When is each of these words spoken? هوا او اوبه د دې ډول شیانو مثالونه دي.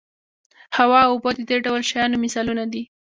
هوا 0.77 0.99
او 1.07 1.11
اوبه 1.15 1.31
د 1.35 1.39
دې 1.49 1.57
ډول 1.65 1.81
شیانو 1.89 2.21
مثالونه 2.23 2.63
دي. 2.73 2.83